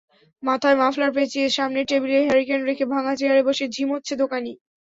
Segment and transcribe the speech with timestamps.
[0.43, 4.51] মাথায় মাফলার পেঁচিয়ে, সামনের টেবিলে হারিকেন রেখে, ভাঙা চেয়ারে বসে ঝিমোচ্ছে দোকানি।